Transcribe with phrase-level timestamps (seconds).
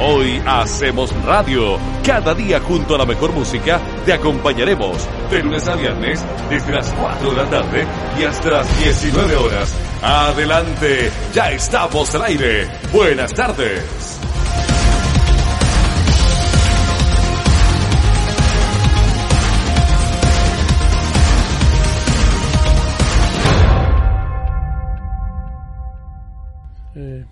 [0.00, 1.76] Hoy hacemos radio.
[2.04, 4.96] Cada día junto a la mejor música te acompañaremos
[5.28, 7.86] de lunes a viernes desde las 4 de la tarde
[8.18, 9.74] y hasta las 19 horas.
[10.00, 12.68] Adelante, ya estamos al aire.
[12.92, 14.17] Buenas tardes.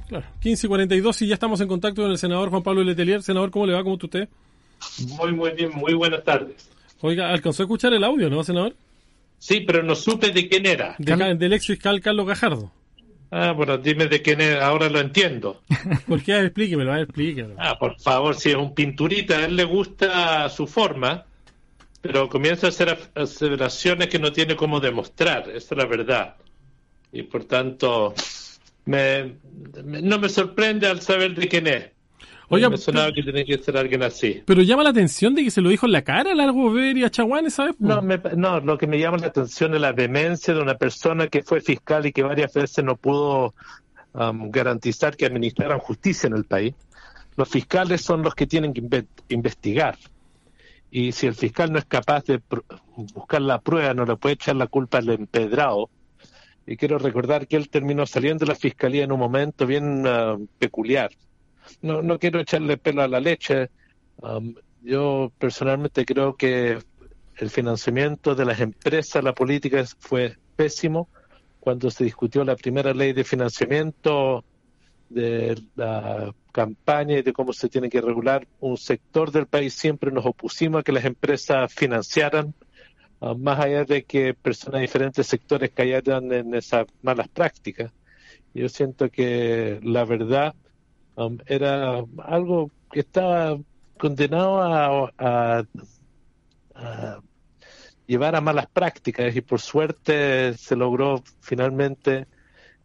[0.08, 3.22] Claro, 15 y 42 y ya estamos en contacto con el senador Juan Pablo Letelier.
[3.22, 3.82] Senador, ¿cómo le va?
[3.82, 4.28] ¿Cómo está usted?
[5.18, 6.70] Muy, muy bien, muy buenas tardes.
[7.00, 8.74] Oiga, alcanzó a escuchar el audio, ¿no, senador?
[9.38, 10.96] Sí, pero no supe de quién era.
[10.98, 12.72] De, del ex fiscal Carlos Gajardo.
[13.30, 15.62] Ah, bueno, dime de quién era, ahora lo entiendo.
[16.06, 16.38] ¿Por qué?
[16.38, 17.56] Explíquemelo, explíquemelo.
[17.58, 21.26] Ah, por favor, si es un pinturita, a él le gusta su forma,
[22.00, 26.36] pero comienza a hacer aseveraciones que no tiene cómo demostrar, esa es la verdad.
[27.12, 28.14] Y por tanto,
[28.86, 29.36] me,
[29.84, 31.90] no me sorprende al saber de quién es.
[32.48, 34.42] Oiga, me sonaba que tiene que ser alguien así.
[34.46, 36.96] Pero llama la atención de que se lo dijo en la cara a Largo Ver
[36.96, 37.74] y a Chaguán, ¿sabes?
[37.80, 41.42] No, no, lo que me llama la atención es la demencia de una persona que
[41.42, 43.52] fue fiscal y que varias veces no pudo
[44.12, 46.74] um, garantizar que administraran justicia en el país.
[47.36, 49.98] Los fiscales son los que tienen que investigar.
[50.88, 52.40] Y si el fiscal no es capaz de
[52.94, 55.90] buscar la prueba, no le puede echar la culpa al empedrado,
[56.66, 60.46] y quiero recordar que él terminó saliendo de la fiscalía en un momento bien uh,
[60.58, 61.10] peculiar.
[61.80, 63.70] No, no quiero echarle pelo a la leche.
[64.82, 66.78] Yo personalmente creo que
[67.36, 71.08] el financiamiento de las empresas, la política fue pésimo.
[71.60, 74.44] Cuando se discutió la primera ley de financiamiento
[75.08, 80.10] de la campaña y de cómo se tiene que regular un sector del país, siempre
[80.10, 82.54] nos opusimos a que las empresas financiaran
[83.20, 87.92] Ah, más allá de que personas de diferentes sectores cayeran en esas malas prácticas.
[88.54, 90.54] Yo siento que la verdad
[91.16, 93.58] um, era algo que estaba
[93.98, 95.64] condenado a,
[98.06, 102.26] llevar a malas prácticas y por suerte se logró finalmente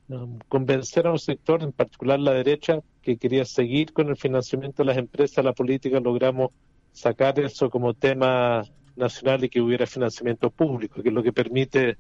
[0.08, 4.84] um, convencer a un sector, en particular la derecha, que quería seguir con el financiamiento
[4.84, 6.52] de las empresas, la política, logramos
[6.94, 8.64] sacar eso como tema
[9.02, 11.98] nacional y que hubiera financiamiento público, que es lo que permite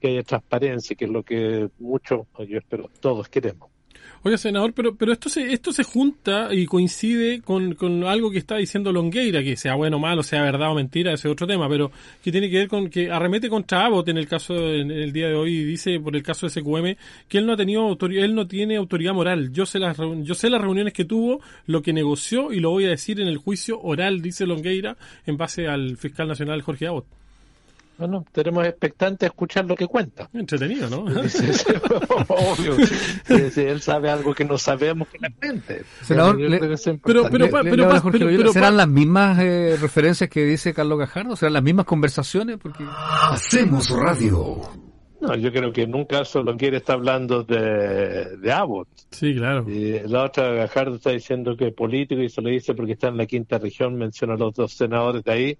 [0.00, 3.73] que haya transparencia, que es lo que muchos, yo espero, todos queremos.
[4.22, 8.38] Oye, senador, pero, pero esto se, esto se junta y coincide con, con algo que
[8.38, 11.46] está diciendo Longueira, que sea bueno o malo, sea verdad o mentira, ese es otro
[11.46, 11.90] tema, pero
[12.22, 15.28] que tiene que ver con que arremete contra Abbott en el caso, en el día
[15.28, 16.96] de hoy, dice por el caso de SQM,
[17.28, 19.52] que él no ha tenido él no tiene autoridad moral.
[19.52, 22.86] Yo sé las, yo sé las reuniones que tuvo, lo que negoció y lo voy
[22.86, 27.23] a decir en el juicio oral, dice Longueira, en base al fiscal nacional Jorge Abbott.
[27.96, 30.28] Bueno, tenemos expectante a escuchar lo que cuenta.
[30.32, 31.04] Entretenido, ¿no?
[32.28, 32.76] Obvio.
[33.50, 35.84] Si él sabe algo que no sabemos que la mente.
[36.02, 36.36] Senador,
[37.04, 41.36] pero, pero, pero, ¿serán las mismas eh, referencias que dice Carlos Gajardo?
[41.36, 42.58] ¿Serán las mismas conversaciones?
[42.60, 42.84] Porque...
[43.30, 44.60] Hacemos radio.
[45.20, 48.88] No, yo creo que en un caso Longueira está hablando de, de Abbott.
[49.10, 49.64] Sí, claro.
[49.70, 53.08] Y la otra, Gajardo está diciendo que es político y se lo dice porque está
[53.08, 55.58] en la quinta región, menciona a los dos senadores de ahí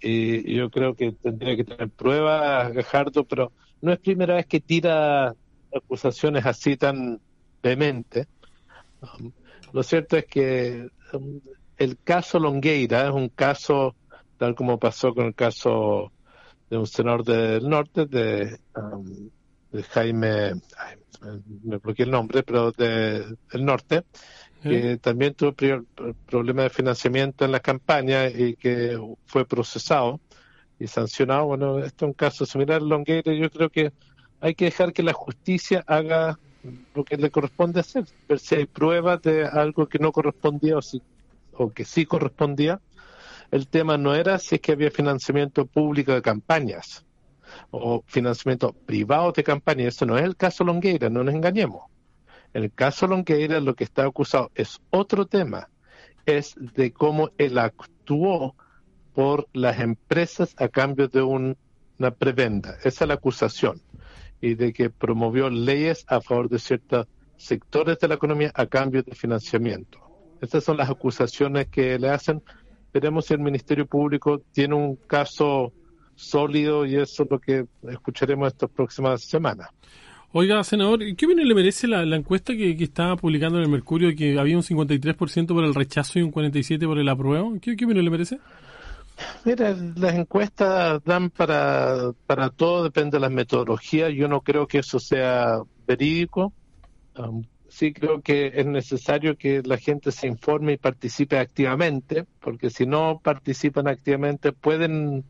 [0.00, 4.60] y yo creo que tendría que tener pruebas, Gajardo, pero no es primera vez que
[4.60, 5.34] tira
[5.74, 7.20] acusaciones así tan
[7.62, 8.26] vehemente.
[9.00, 9.32] Um,
[9.72, 11.40] lo cierto es que um,
[11.76, 13.94] el caso Longueira es un caso
[14.38, 16.12] tal como pasó con el caso
[16.68, 19.30] de un senador del norte, de, um,
[19.70, 20.54] de Jaime,
[21.62, 24.02] me bloqueé el nombre, pero de, del norte,
[24.62, 25.54] que también tuvo
[26.26, 30.20] problemas de financiamiento en la campaña y que fue procesado
[30.78, 31.46] y sancionado.
[31.46, 33.32] Bueno, este es un caso similar Longueira.
[33.32, 33.92] Yo creo que
[34.40, 36.38] hay que dejar que la justicia haga
[36.94, 40.82] lo que le corresponde hacer, ver si hay pruebas de algo que no correspondía o,
[40.82, 41.02] si,
[41.54, 42.80] o que sí correspondía.
[43.50, 47.04] El tema no era si es que había financiamiento público de campañas
[47.70, 49.94] o financiamiento privado de campañas.
[49.94, 51.82] Eso no es el caso Longueira, no nos engañemos.
[52.52, 55.68] El caso Longueira lo que está acusado es otro tema,
[56.26, 58.54] es de cómo él actuó
[59.14, 62.76] por las empresas a cambio de una prebenda.
[62.84, 63.80] Esa es la acusación.
[64.40, 67.06] Y de que promovió leyes a favor de ciertos
[67.36, 69.98] sectores de la economía a cambio de financiamiento.
[70.40, 72.42] Estas son las acusaciones que le hacen.
[72.92, 75.72] Veremos si el Ministerio Público tiene un caso
[76.14, 79.68] sólido y eso es lo que escucharemos estas próximas semanas.
[80.34, 84.38] Oiga, senador, ¿qué opinión le merece la, encuesta que, estaba publicando en el Mercurio que
[84.38, 87.52] había un 53% por el rechazo y un 47% por el apruebo?
[87.60, 88.38] ¿Qué, ¿Qué, opinión le merece?
[89.44, 94.10] Mira, las encuestas dan para, para todo, depende de las metodologías.
[94.14, 96.54] Yo no creo que eso sea verídico.
[97.68, 102.86] Sí creo que es necesario que la gente se informe y participe activamente, porque si
[102.86, 105.24] no participan activamente pueden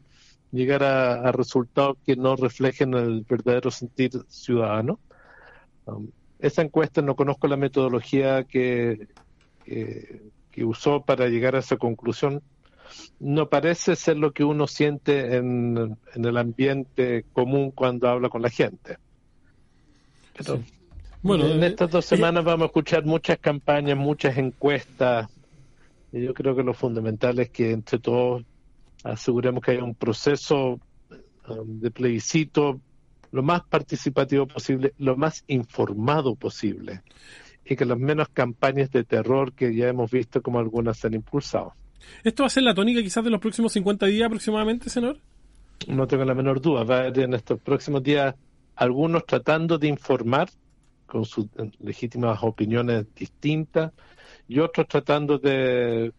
[0.52, 5.00] llegar a, resultados que no reflejen el verdadero sentir ciudadano.
[5.86, 6.08] Um,
[6.38, 9.08] esa encuesta no conozco la metodología que,
[9.64, 12.42] que, usó para llegar a esa conclusión.
[13.20, 18.50] No parece ser lo que uno siente en, el ambiente común cuando habla con la
[18.50, 18.98] gente.
[20.36, 20.60] Pero
[21.22, 25.28] bueno, en eh, estas dos eh, semanas vamos a escuchar muchas campañas, muchas encuestas.
[26.12, 28.42] Y yo creo que lo fundamental es que entre todos
[29.04, 30.80] aseguremos que haya un proceso
[31.48, 32.80] um, de plebiscito
[33.32, 37.02] lo más participativo posible, lo más informado posible
[37.64, 41.14] y que las menos campañas de terror que ya hemos visto como algunas se han
[41.14, 41.72] impulsado.
[42.24, 45.18] ¿Esto va a ser la tónica quizás de los próximos 50 días aproximadamente, senador?
[45.88, 46.84] No tengo la menor duda.
[46.84, 48.34] Va a haber en estos próximos días
[48.76, 50.48] algunos tratando de informar
[51.06, 51.46] con sus
[51.80, 53.92] legítimas opiniones distintas
[54.48, 56.12] y otros tratando de,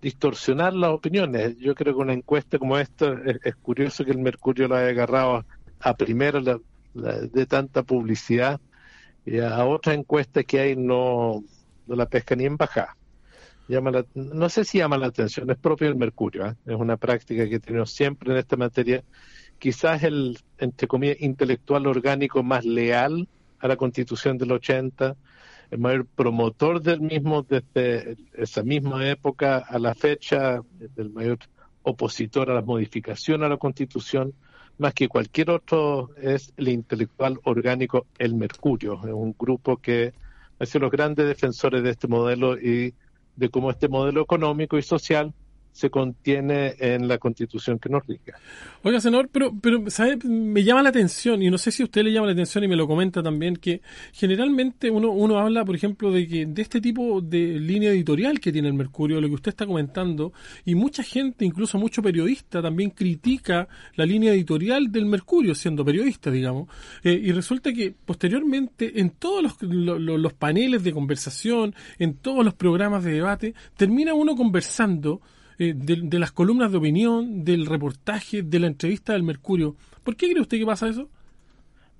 [0.00, 1.56] distorsionar las opiniones.
[1.58, 5.44] Yo creo que una encuesta como esta es, curioso que el Mercurio la haya agarrado
[5.80, 6.40] a primero
[6.94, 8.60] de tanta publicidad
[9.24, 11.44] y a otra encuesta que hay no,
[11.86, 12.96] no la pesca ni en bajada.
[13.68, 16.54] Llama no sé si llama la atención, es propio del Mercurio, ¿eh?
[16.64, 19.04] es una práctica que tenemos siempre en esta materia.
[19.58, 23.28] Quizás el, entre comillas, intelectual orgánico más leal
[23.58, 25.16] a la Constitución del 80,
[25.70, 30.62] el mayor promotor del mismo desde esa misma época a la fecha,
[30.96, 31.38] el mayor
[31.82, 34.34] opositor a la modificación a la Constitución,
[34.78, 40.14] más que cualquier otro, es el intelectual orgánico El Mercurio, es un grupo que
[40.58, 42.94] ha sido los grandes defensores de este modelo y
[43.36, 45.32] de cómo este modelo económico y social
[45.78, 48.32] se contiene en la constitución que nos rige.
[48.82, 50.18] Oiga, senador, pero, pero ¿sabe?
[50.24, 52.74] me llama la atención, y no sé si usted le llama la atención y me
[52.74, 53.80] lo comenta también, que
[54.12, 58.50] generalmente uno, uno habla, por ejemplo, de que de este tipo de línea editorial que
[58.50, 60.32] tiene el Mercurio, lo que usted está comentando,
[60.64, 66.28] y mucha gente, incluso mucho periodista, también critica la línea editorial del Mercurio, siendo periodista,
[66.28, 66.68] digamos,
[67.04, 72.54] eh, y resulta que posteriormente en todos los, los paneles de conversación, en todos los
[72.54, 75.20] programas de debate, termina uno conversando
[75.58, 79.74] eh, de, las columnas de opinión, del reportaje, de la entrevista del Mercurio.
[80.04, 81.08] ¿Por qué cree usted que pasa eso?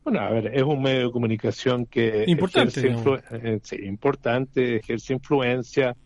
[0.04, 5.12] Bueno, a ver, es un medio de comunicación que importante, ejerce eh, sí, importante, ejerce
[5.12, 5.96] influencia,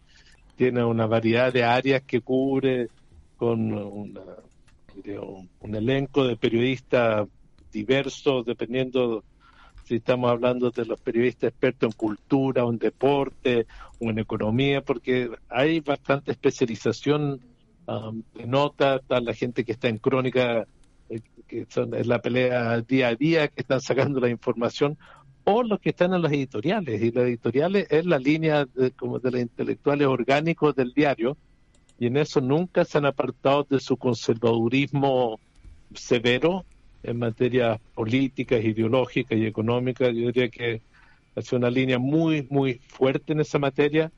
[0.56, 2.88] tiene una variedad de áreas que cubre
[3.36, 4.18] con un,
[5.60, 7.28] un elenco de periodistas
[7.70, 9.24] diversos, dependiendo
[9.92, 13.66] si estamos hablando de los periodistas expertos en cultura, o en deporte,
[13.98, 17.42] o en economía, porque hay bastante especialización
[17.86, 20.66] um, de notas, está la gente que está en crónica,
[21.10, 24.96] eh, que son, es la pelea día a día, que están sacando la información,
[25.44, 29.18] o los que están en las editoriales, y las editoriales es la línea de, como
[29.18, 31.36] de los intelectuales orgánicos del diario,
[31.98, 35.38] y en eso nunca se han apartado de su conservadurismo
[35.92, 36.64] severo
[37.02, 40.06] en materia política, ideológica y económica.
[40.06, 40.80] Yo diría que
[41.34, 44.10] hace una línea muy, muy fuerte en esa materia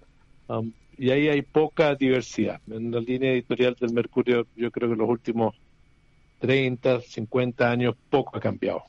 [0.49, 2.61] um, y ahí hay poca diversidad.
[2.71, 5.55] En la línea editorial del Mercurio yo creo que los últimos
[6.41, 8.83] 30, 50 años poco ha cambiado.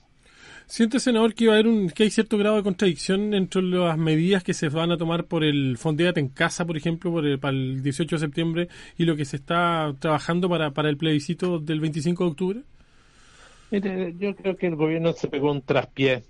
[0.68, 4.00] ¿Siente, senador, que, iba a haber un, que hay cierto grado de contradicción entre las
[4.00, 7.38] medidas que se van a tomar por el Fondeate en casa, por ejemplo, por el,
[7.38, 11.60] para el 18 de septiembre y lo que se está trabajando para, para el plebiscito
[11.60, 12.62] del 25 de octubre?
[13.76, 16.24] Mire, yo creo que el gobierno se pegó un traspié.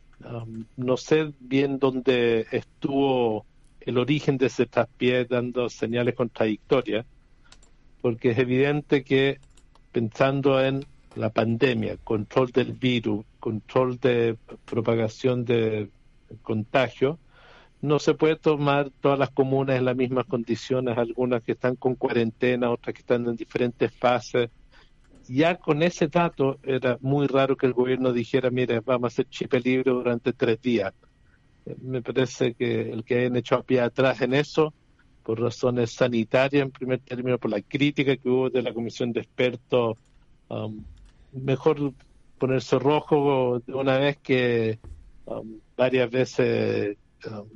[0.78, 3.46] No sé bien dónde estuvo
[3.82, 7.06] el origen de ese traspié dando señales contradictorias,
[8.02, 9.38] porque es evidente que
[9.92, 15.90] pensando en la pandemia, control del virus, control de propagación de
[16.42, 17.20] contagio,
[17.80, 21.94] no se puede tomar todas las comunas en las mismas condiciones, algunas que están con
[21.94, 24.50] cuarentena, otras que están en diferentes fases
[25.28, 29.28] ya con ese dato era muy raro que el gobierno dijera, mire, vamos a hacer
[29.30, 30.94] chip libre durante tres días.
[31.66, 34.74] Eh, me parece que el que hayan hecho a pie atrás en eso,
[35.24, 39.22] por razones sanitarias en primer término, por la crítica que hubo de la comisión de
[39.22, 39.98] expertos,
[40.50, 40.84] um,
[41.34, 41.94] mejor
[42.38, 44.80] ponerse rojo una vez que
[45.26, 46.98] um, varias veces
[47.30, 47.48] um,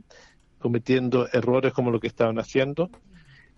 [0.58, 2.90] cometiendo errores como lo que estaban haciendo.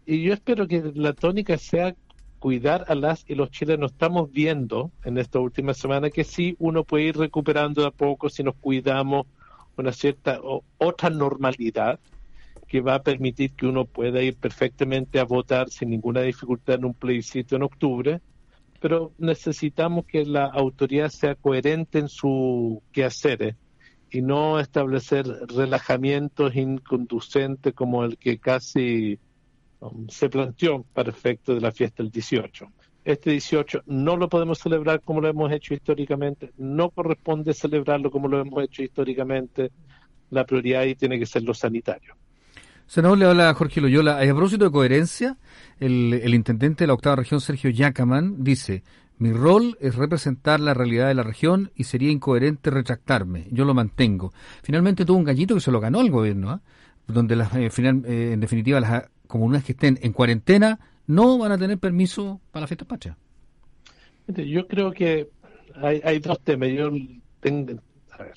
[0.06, 1.96] Y yo espero que la tónica sea
[2.42, 3.92] cuidar a las y los chilenos.
[3.92, 8.30] Estamos viendo en esta última semana que sí, uno puede ir recuperando de a poco
[8.30, 9.28] si nos cuidamos
[9.78, 10.40] una cierta
[10.80, 12.00] otra normalidad
[12.68, 16.86] que va a permitir que uno pueda ir perfectamente a votar sin ninguna dificultad en
[16.86, 18.22] un plebiscito en octubre,
[18.80, 23.56] pero necesitamos que la autoridad sea coherente en su quehaceres
[24.10, 29.20] y no establecer relajamientos inconducentes como el que casi
[29.82, 32.66] um, se planteó para efecto de la fiesta del 18.
[33.04, 38.28] Este 18 no lo podemos celebrar como lo hemos hecho históricamente, no corresponde celebrarlo como
[38.28, 39.72] lo hemos hecho históricamente,
[40.30, 42.16] la prioridad ahí tiene que ser lo sanitario.
[42.86, 44.18] Senador, le habla Jorge Loyola.
[44.18, 45.38] A propósito de coherencia,
[45.80, 48.84] el, el intendente de la octava región, Sergio Yacaman, dice,
[49.22, 53.48] mi rol es representar la realidad de la región y sería incoherente retractarme.
[53.52, 54.34] Yo lo mantengo.
[54.64, 56.62] Finalmente tuvo un gallito que se lo ganó el gobierno, ¿ah?
[57.06, 61.52] donde las, eh, final, eh, en definitiva las comunidades que estén en cuarentena no van
[61.52, 63.18] a tener permiso para la fiesta patria.
[64.28, 65.30] Yo creo que
[65.76, 66.70] hay, hay dos temas.
[66.70, 66.92] Yo
[67.40, 68.34] tengo, a ver,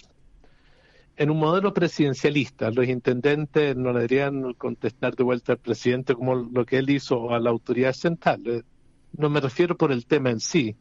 [1.16, 6.34] en un modelo presidencialista, los intendentes no le deberían contestar de vuelta al presidente como
[6.34, 8.42] lo que él hizo a la autoridad central.
[8.46, 8.62] Eh,
[9.16, 10.76] no me refiero por el tema en sí,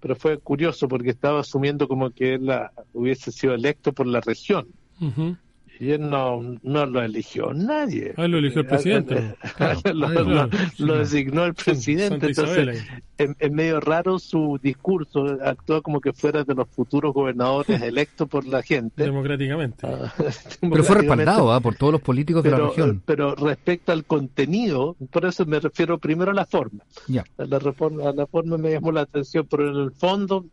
[0.00, 2.50] pero fue curioso porque estaba asumiendo como que él
[2.92, 4.68] hubiese sido electo por la región.
[5.80, 8.12] Y él no, no lo eligió nadie.
[8.18, 9.34] Ah, lo eligió el presidente.
[9.94, 12.26] lo, designó el presidente.
[12.26, 15.38] Entonces, es, medio raro su discurso.
[15.42, 19.04] Actúa como que fuera de los futuros gobernadores electos por la gente.
[19.04, 19.86] Democráticamente.
[19.86, 20.12] Ah,
[20.60, 21.60] pero fue respaldado ¿ah?
[21.60, 23.02] por todos los políticos de la región.
[23.06, 26.84] Pero respecto al contenido, por eso me refiero primero a la forma.
[27.08, 27.24] Ya.
[27.38, 30.44] A, la reforma, a la forma me llamó la atención, pero en el fondo,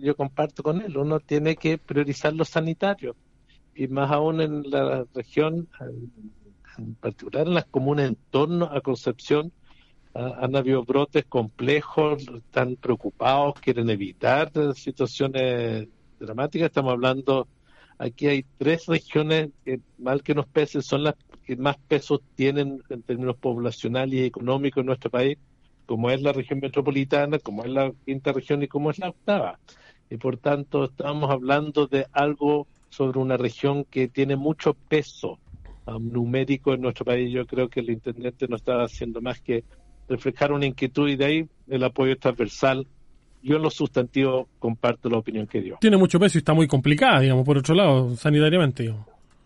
[0.00, 3.14] yo comparto con él, uno tiene que priorizar lo sanitario
[3.74, 5.68] y más aún en la región,
[6.78, 9.52] en particular en las comunas en torno a Concepción,
[10.14, 15.88] han habido brotes complejos, están preocupados, quieren evitar situaciones
[16.20, 16.66] dramáticas.
[16.66, 17.48] Estamos hablando,
[17.96, 21.14] aquí hay tres regiones que, mal que nos pese, son las
[21.44, 25.38] que más pesos tienen en términos poblacionales y económicos en nuestro país,
[25.86, 29.58] como es la región metropolitana, como es la quinta región y como es la octava.
[30.10, 35.38] Y por tanto, estamos hablando de algo sobre una región que tiene mucho peso
[35.86, 37.32] um, numérico en nuestro país.
[37.32, 39.64] Yo creo que el intendente no está haciendo más que
[40.08, 42.86] reflejar una inquietud y de ahí el apoyo transversal.
[43.42, 45.78] Yo en lo sustantivo comparto la opinión que dio.
[45.80, 48.94] Tiene mucho peso y está muy complicada, digamos, por otro lado, sanitariamente.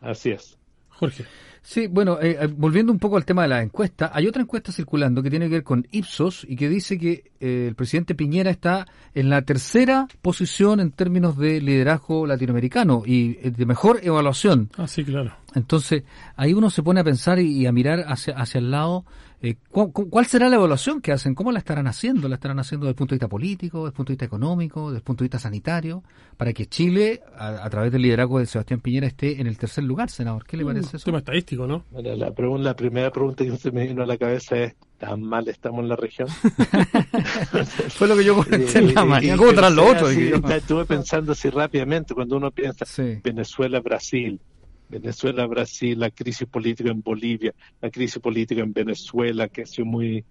[0.00, 0.58] Así es.
[0.88, 1.24] Jorge.
[1.68, 4.70] Sí, bueno, eh, eh, volviendo un poco al tema de la encuesta, hay otra encuesta
[4.70, 8.52] circulando que tiene que ver con Ipsos y que dice que eh, el presidente Piñera
[8.52, 14.70] está en la tercera posición en términos de liderazgo latinoamericano y de mejor evaluación.
[14.76, 15.34] Ah, sí, claro.
[15.56, 16.04] Entonces,
[16.36, 19.04] ahí uno se pone a pensar y, a mirar hacia, hacia el lado
[19.42, 21.34] eh, ¿cuál, será la evaluación que hacen?
[21.34, 22.26] ¿Cómo la estarán haciendo?
[22.28, 24.88] ¿La estarán haciendo desde el punto de vista político, desde el punto de vista económico,
[24.88, 26.02] desde el punto de vista sanitario?
[26.38, 30.08] Para que Chile, a, través del liderazgo de Sebastián Piñera, esté en el tercer lugar,
[30.08, 30.44] senador.
[30.46, 31.04] ¿Qué le mm, parece eso?
[31.04, 31.84] Tema estadístico, ¿no?
[31.92, 35.80] la, la primera pregunta que se me vino a la cabeza es, ¿tan mal estamos
[35.80, 36.28] en la región?
[37.90, 39.36] Fue lo que yo comenté en la mañana.
[39.36, 40.12] ¿Cómo los otros?
[40.12, 42.86] estuve pensando así rápidamente, cuando uno piensa
[43.22, 44.40] Venezuela, Brasil,
[44.88, 49.86] Venezuela, Brasil, la crisis política en Bolivia, la crisis política en Venezuela, que ha sido
[49.86, 50.24] muy,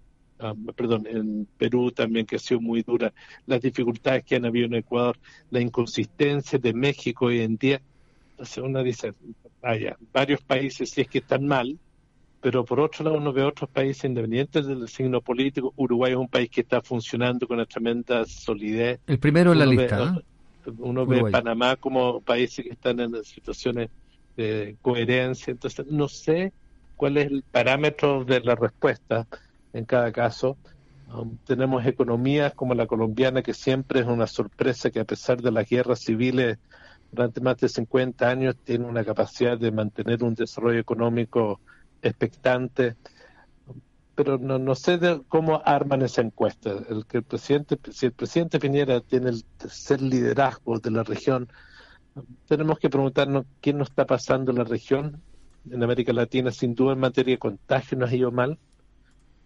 [0.74, 3.12] perdón, en Perú también, que ha sido muy dura,
[3.46, 5.18] las dificultades que han habido en Ecuador,
[5.50, 7.80] la inconsistencia de México hoy en día.
[8.30, 9.12] Entonces uno dice,
[9.62, 11.78] vaya, varios países sí es que están mal,
[12.40, 15.72] pero por otro lado uno ve otros países independientes del signo político.
[15.76, 19.00] Uruguay es un país que está funcionando con una tremenda solidez.
[19.06, 20.22] El primero en la lista.
[20.78, 23.88] Uno ve Panamá como países que están en situaciones
[24.36, 25.50] de coherencia.
[25.50, 26.52] Entonces, no sé
[26.96, 29.26] cuál es el parámetro de la respuesta
[29.72, 30.56] en cada caso.
[31.14, 35.52] Um, tenemos economías como la colombiana, que siempre es una sorpresa que a pesar de
[35.52, 36.58] las guerras civiles
[37.12, 41.60] durante más de 50 años tiene una capacidad de mantener un desarrollo económico
[42.02, 42.96] expectante.
[44.14, 46.70] Pero no, no sé de cómo arman esa encuesta.
[46.88, 51.48] El que el presidente, si el presidente Piñera tiene el tercer liderazgo de la región,
[52.48, 55.22] tenemos que preguntarnos qué nos está pasando en la región,
[55.70, 58.58] en América Latina, sin duda en materia de contagio nos ha ido mal,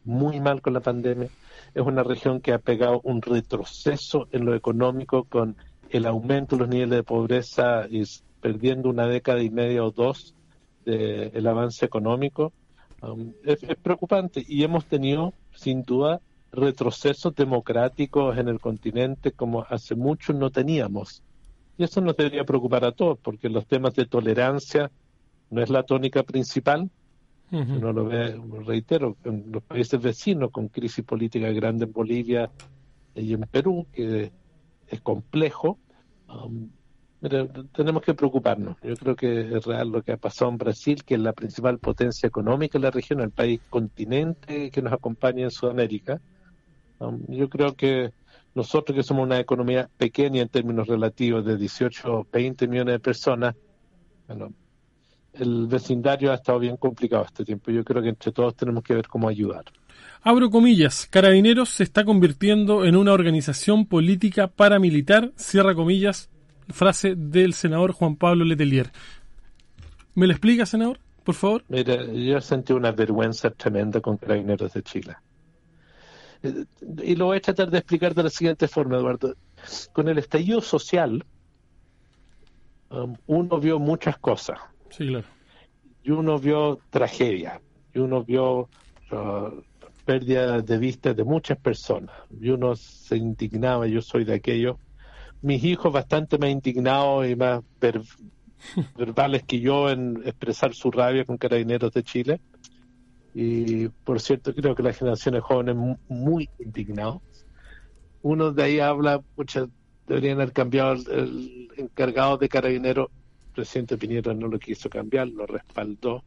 [0.04, 1.28] muy mal con la pandemia.
[1.74, 5.56] Es una región que ha pegado un retroceso en lo económico con
[5.90, 8.04] el aumento de los niveles de pobreza y
[8.40, 10.34] perdiendo una década y media o dos
[10.84, 12.52] del avance económico.
[13.02, 16.20] Um, es, es preocupante y hemos tenido, sin duda,
[16.52, 21.22] retrocesos democráticos en el continente como hace mucho no teníamos.
[21.80, 24.90] Y eso nos debería preocupar a todos, porque los temas de tolerancia
[25.48, 26.90] no es la tónica principal.
[27.50, 32.50] Uno lo ve, reitero, en los países vecinos con crisis política grande en Bolivia
[33.14, 34.30] y en Perú, que
[34.88, 35.78] es complejo.
[36.28, 36.68] Um,
[37.72, 38.76] tenemos que preocuparnos.
[38.82, 41.78] Yo creo que es real lo que ha pasado en Brasil, que es la principal
[41.78, 46.20] potencia económica de la región, el país continente que nos acompaña en Sudamérica.
[46.98, 48.12] Um, yo creo que
[48.54, 53.00] nosotros que somos una economía pequeña en términos relativos de 18 o 20 millones de
[53.00, 53.54] personas,
[54.26, 54.52] Bueno,
[55.34, 57.70] el vecindario ha estado bien complicado este tiempo.
[57.70, 59.64] Yo creo que entre todos tenemos que ver cómo ayudar.
[60.22, 66.28] Abro comillas, Carabineros se está convirtiendo en una organización política paramilitar, cierra comillas,
[66.68, 68.90] frase del senador Juan Pablo Letelier.
[70.14, 71.64] ¿Me lo explica, senador, por favor?
[71.68, 75.16] Mira, yo sentí una vergüenza tremenda con Carabineros de Chile.
[76.42, 79.34] Y lo voy a tratar de explicar de la siguiente forma, Eduardo.
[79.92, 81.24] Con el estallido social,
[82.90, 84.58] um, uno vio muchas cosas.
[84.90, 85.26] Sí, claro.
[86.02, 87.60] Y uno vio tragedia.
[87.94, 88.68] Y uno vio
[89.12, 89.62] uh,
[90.04, 92.14] pérdida de vista de muchas personas.
[92.40, 94.78] Y uno se indignaba, yo soy de aquello.
[95.42, 97.60] Mis hijos bastante más indignados y más
[98.96, 102.40] verbales que yo en expresar su rabia con carabineros de Chile.
[103.34, 105.76] Y por cierto, creo que las generaciones jóvenes
[106.08, 107.22] muy indignados.
[108.22, 109.68] Uno de ahí habla, muchas
[110.06, 113.08] deberían haber cambiado el, encargado de carabineros.
[113.46, 116.24] El presidente Piñera no lo quiso cambiar, lo respaldó.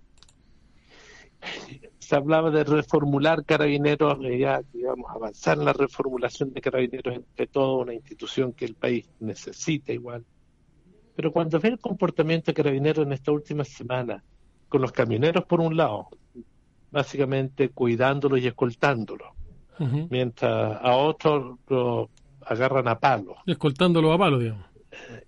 [1.99, 7.83] Se hablaba de reformular carabineros, ya digamos, avanzar en la reformulación de carabineros entre toda
[7.83, 10.25] una institución que el país necesita igual.
[11.15, 14.23] Pero cuando ve el comportamiento de carabineros en esta última semana,
[14.67, 16.09] con los camioneros por un lado,
[16.93, 19.29] básicamente cuidándolos y escoltándolos,
[20.09, 22.09] mientras a otros lo
[22.41, 23.35] agarran a palo.
[23.47, 24.65] Escoltándolos a palo, digamos.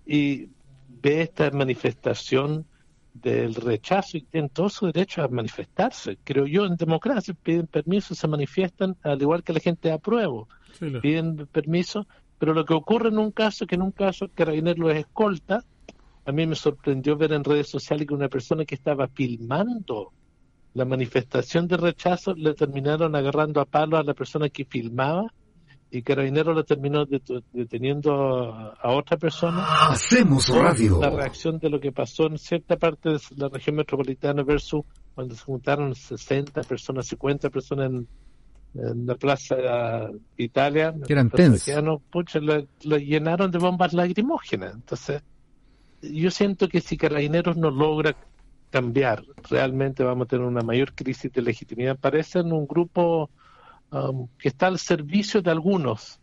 [0.06, 0.48] Y
[0.88, 2.64] ve esta manifestación
[3.12, 6.18] del rechazo y tienen todo su derecho a manifestarse.
[6.22, 10.48] Creo yo, en democracia piden permiso, se manifiestan, al igual que la gente apruebo.
[11.02, 12.06] Piden permiso,
[12.38, 15.64] pero lo que ocurre en un caso, que en un caso Carabinero lo escolta,
[16.24, 20.12] a mí me sorprendió ver en redes sociales que una persona que estaba filmando
[20.76, 25.32] la manifestación de rechazo le terminaron agarrando a palo a la persona que filmaba
[25.90, 29.64] y Carabinero la terminó deteniendo a, otra persona.
[29.88, 31.00] Hacemos radio.
[31.00, 34.82] La reacción de lo que pasó en cierta parte de la región metropolitana versus
[35.14, 39.56] cuando se juntaron 60 personas, 50 personas en, la Plaza
[40.36, 40.94] Italia.
[41.06, 42.02] Que eran tensos.
[42.10, 44.74] Pucha, lo, lo, llenaron de bombas lacrimógenas.
[44.74, 45.22] Entonces,
[46.02, 48.14] yo siento que si Carabineros no logra
[48.70, 51.98] cambiar, realmente vamos a tener una mayor crisis de legitimidad.
[51.98, 53.30] Parecen un grupo
[53.90, 56.20] um, que está al servicio de algunos.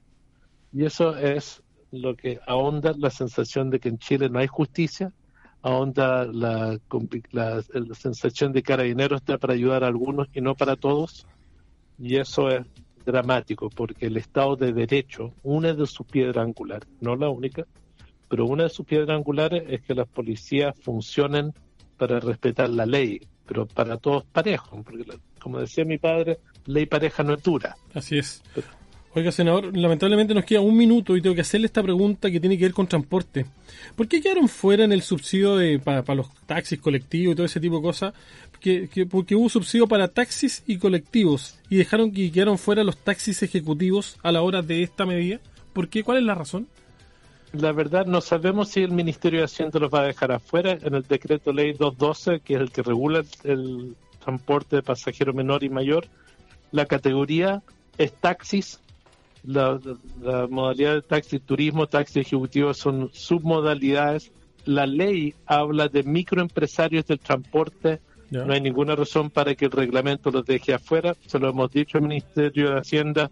[0.72, 5.14] Y eso es lo que ahonda la sensación de que en Chile no hay justicia,
[5.62, 6.80] ahonda la,
[7.32, 11.28] la, la sensación de que Carabineros está para ayudar a algunos y no para todos.
[12.00, 12.66] Y eso es
[13.06, 17.66] dramático, porque el Estado de Derecho, una de sus piedras angulares, no la única,
[18.30, 21.54] pero una de sus piedras angulares es que las policías funcionen
[21.98, 25.06] para respetar la ley, pero para todos parejos, porque
[25.40, 27.76] como decía mi padre, ley pareja no es dura.
[27.94, 28.42] Así es.
[29.16, 32.58] Oiga, senador, lamentablemente nos queda un minuto y tengo que hacerle esta pregunta que tiene
[32.58, 33.46] que ver con transporte.
[33.96, 37.60] ¿Por qué quedaron fuera en el subsidio de, para, los taxis colectivos y todo ese
[37.60, 38.14] tipo de cosas?
[38.60, 43.44] Que, porque hubo subsidio para taxis y colectivos y dejaron que quedaron fuera los taxis
[43.44, 45.40] ejecutivos a la hora de esta medida.
[45.74, 46.04] ¿Por qué?
[46.04, 46.68] ¿Cuál es la razón?
[47.54, 50.96] La verdad no sabemos si el Ministerio de Hacienda los va a dejar afuera en
[50.96, 55.70] el decreto ley 212, que es el que regula el transporte de pasajero menor y
[55.70, 56.08] mayor.
[56.72, 57.62] La categoría
[58.00, 58.82] es taxis,
[59.44, 59.80] la,
[60.50, 64.32] modalidad de taxi turismo, taxi ejecutivo son submodalidades.
[64.66, 68.00] La ley habla de microempresarios del transporte.
[68.32, 71.16] No hay ninguna razón para que el reglamento los deje afuera.
[71.28, 73.30] Se lo hemos dicho al Ministerio de Hacienda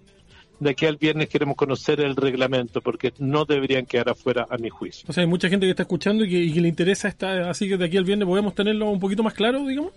[0.62, 4.70] de aquí al viernes queremos conocer el reglamento, porque no deberían quedar afuera a mi
[4.70, 5.06] juicio.
[5.10, 7.78] O sea, hay mucha gente que está escuchando y que, le interesa esta, así que
[7.78, 9.92] de aquí al viernes podemos tenerlo un poquito más claro, digamos.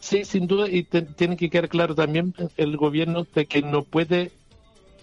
[0.00, 4.32] Sí, sin duda, y tiene que quedar claro también el gobierno de que no puede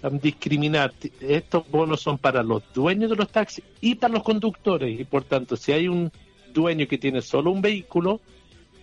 [0.02, 0.92] um, discriminar.
[1.22, 5.24] Estos bonos son para los dueños de los taxis y para los conductores, y por
[5.24, 6.12] tanto, si hay un
[6.52, 8.22] dueño que tiene solo un vehículo,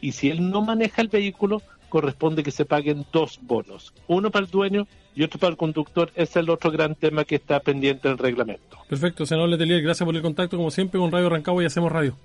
[0.00, 4.46] y si él no maneja el vehículo, corresponde que se paguen dos bonos, uno para
[4.46, 6.08] el dueño y otro para el conductor.
[6.14, 8.78] Ese es el otro gran tema que está pendiente del reglamento.
[8.88, 12.16] Perfecto, senador Letelier, gracias por el contacto, como siempre, con Radio Rancagua y Hacemos Radio.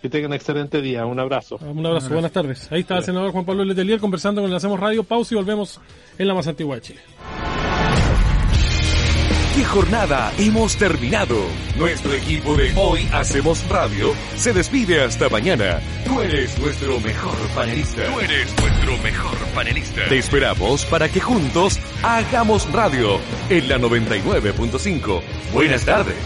[0.00, 1.56] Que tengan un excelente día, un abrazo.
[1.56, 2.70] Un abrazo, buenas tardes.
[2.70, 5.02] Ahí está el senador Juan Pablo Letelier conversando con el Hacemos Radio.
[5.02, 5.80] Pausa y volvemos
[6.16, 7.00] en la más antigua de Chile.
[9.60, 11.36] ¿Qué jornada hemos terminado?
[11.76, 15.82] Nuestro equipo de Hoy Hacemos Radio se despide hasta mañana.
[16.06, 18.06] Tú eres nuestro mejor panelista.
[18.06, 20.08] Tú eres nuestro mejor panelista.
[20.08, 23.20] Te esperamos para que juntos hagamos radio
[23.50, 25.20] en la 99.5.
[25.52, 26.16] Buenas tardes.